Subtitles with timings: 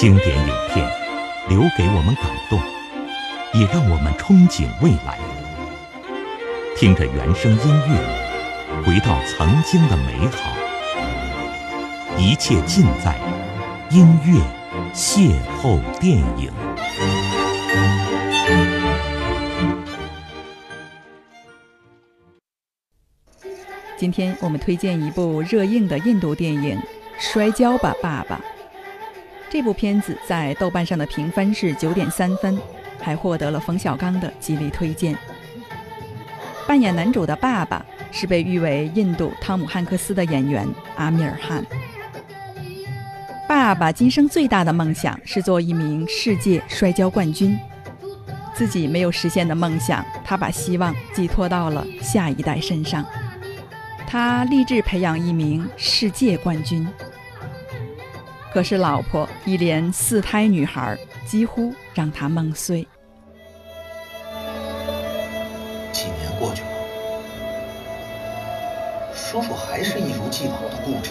[0.00, 0.90] 经典影片
[1.50, 2.58] 留给我们感动，
[3.52, 5.18] 也让我们憧憬未来。
[6.74, 10.56] 听着原声音乐，回到曾经的美好。
[12.16, 13.14] 一切尽在
[13.90, 14.40] 音乐
[14.94, 16.50] 邂逅电影。
[23.98, 26.78] 今天我们推荐一部热映的印度电影
[27.18, 28.36] 《摔跤吧，爸爸》。
[29.50, 32.56] 这部片子在豆瓣上的评分是九点三分，
[33.00, 35.18] 还获得了冯小刚的极力推荐。
[36.68, 41.66] 扮演男主的爸爸是被誉为印度汤姆汉克斯的演员阿米尔汗。
[43.48, 47.58] 爸爸今生最大的梦想是做一名世界摔跤冠军，
[48.54, 53.04] 自己没有实现的梦想，他把希望寄托到了下一代身上。
[54.06, 56.86] 他立志培养一名世界冠军，
[58.52, 62.86] 可是老婆一连四胎女孩几乎让他梦碎。
[65.92, 66.68] 几年过去了，
[69.14, 71.10] 叔叔还是一如既往的固执，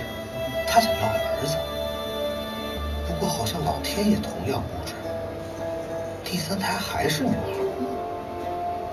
[0.68, 1.56] 他想要个儿子。
[3.08, 4.94] 不过好像老天也同样固执，
[6.24, 7.36] 第三胎还是女孩，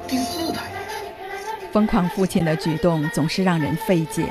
[0.07, 0.70] 第四胎。
[1.73, 4.27] 疯狂父亲的举动总是让人费解。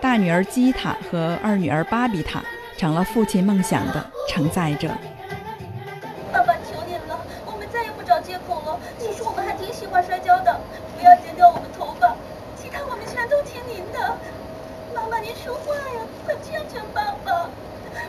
[0.00, 2.42] 大女儿基塔和二女儿巴比塔
[2.80, 4.88] 成了父亲梦想的承载者。
[6.32, 8.80] 爸爸，求您了，我们再也不找借口了。
[8.98, 10.58] 其实我们还挺喜欢摔跤的，
[10.96, 12.16] 不要剪掉我们头发，
[12.56, 14.16] 其他我们全都听您的。
[14.96, 17.50] 妈妈，您说话呀，快劝劝爸爸。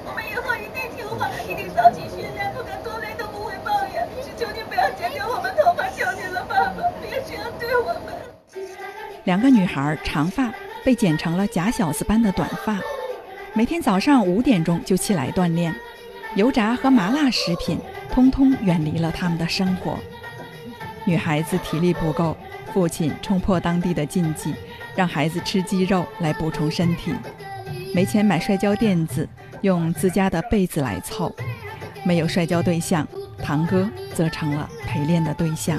[0.07, 4.07] 我们以后一定听话，一定早起训练，不管多累都不会抱怨。
[4.23, 8.15] 是求您不要剪掉我们头发，求您了，爸爸，别这样对我们。
[9.25, 10.47] 两个女孩长发
[10.85, 12.79] 被剪成了假小子般的短发，
[13.53, 15.75] 每天早上五点钟就起来锻炼，
[16.35, 17.77] 油炸和麻辣食品
[18.09, 19.99] 通通远离了他们的生活。
[21.03, 22.37] 女孩子体力不够，
[22.73, 24.55] 父亲冲破当地的禁忌，
[24.95, 27.13] 让孩子吃鸡肉来补充身体。
[27.93, 29.27] 没钱买摔跤垫子，
[29.59, 31.35] 用自家的被子来凑。
[32.05, 33.05] 没有摔跤对象，
[33.43, 35.77] 堂哥则成了陪练的对象。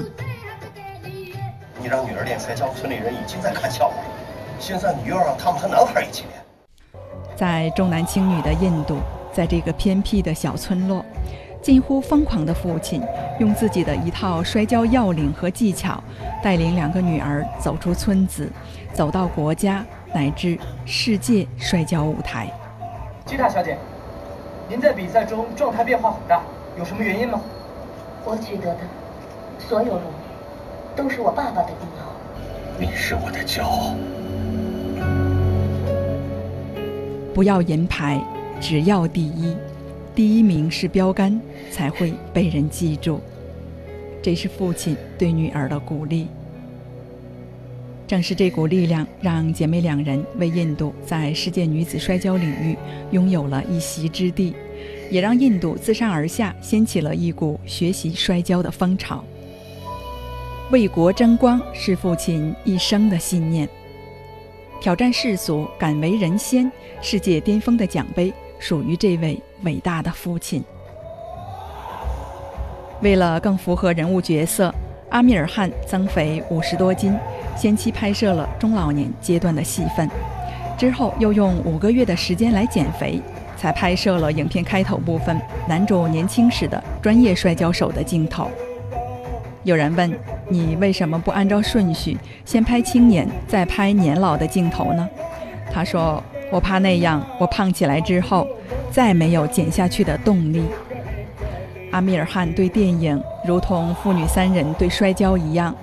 [1.81, 4.07] 你让女儿练摔跤，村里人已经在看笑话了。
[4.59, 6.42] 现在你又让他们和男孩一起练。
[7.35, 8.97] 在重男轻女的印度，
[9.31, 11.03] 在这个偏僻的小村落，
[11.61, 13.01] 近乎疯狂的父亲
[13.39, 16.01] 用自己的一套摔跤要领和技巧，
[16.43, 18.49] 带领两个女儿走出村子，
[18.93, 22.47] 走到国家乃至世界摔跤舞台。
[23.25, 23.77] 吉塔小姐，
[24.69, 26.41] 您在比赛中状态变化很大，
[26.77, 27.41] 有什么原因吗？
[28.25, 28.79] 我取得的
[29.59, 30.23] 所有荣誉。
[30.95, 32.05] 都是我爸爸的功劳。
[32.79, 33.95] 你是我的骄傲。
[37.33, 38.23] 不要银牌，
[38.61, 39.55] 只要第一。
[40.13, 43.19] 第一名是标杆，才会被人记住。
[44.21, 46.27] 这是父亲对女儿的鼓励。
[48.05, 52.77] 正是这股力量，让姐妹两人为印度在世界女子摔跤领域
[53.09, 54.53] 拥有了一席之地，
[55.09, 59.23] 也让印度自上而下掀起了一股学习摔跤的风潮。
[60.69, 63.67] 为国争光是父亲一生的信念。
[64.83, 70.61] 挑战世俗，敢为人先，世界巅峰的奖杯属于这位伟大的父亲。
[72.99, 74.75] 为了更符合人物角色，
[75.09, 77.17] 阿米尔汗增肥五十多斤，
[77.55, 80.09] 先期拍摄了中老年阶段的戏份，
[80.77, 83.21] 之后又用五个月的时间来减肥，
[83.55, 88.51] 才拍摄了影片开头部分男主年轻时的专业摔跤手的镜头。
[89.63, 90.13] 有人问。
[90.49, 95.09] 你为什么不按照顺序先拍青年，再拍年老的镜头呢？
[95.71, 96.21] 他说
[96.51, 98.47] ：“我怕那样，我胖起来之后
[98.91, 100.63] 再没有减下去的动力。”
[101.91, 105.75] 阿米尔汗对电影如同父女三人对摔跤一样，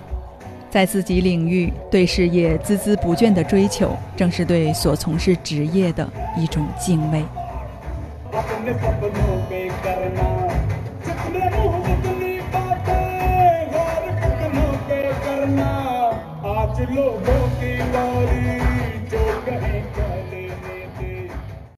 [0.68, 7.24] 在自己领域对事业孜孜不倦的追求，正是对所从事职业的一种敬畏。
[16.94, 19.79] लोगों की बारी जो कहीं